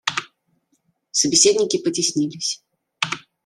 [1.11, 2.63] Собеседники потеснились.